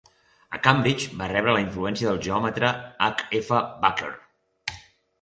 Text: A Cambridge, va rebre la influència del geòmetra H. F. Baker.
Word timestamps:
A 0.57 0.59
Cambridge, 0.67 1.09
va 1.19 1.27
rebre 1.33 1.53
la 1.57 1.61
influència 1.65 2.09
del 2.11 2.23
geòmetra 2.31 2.75
H. 3.11 3.31
F. 3.45 3.63
Baker. 3.87 4.13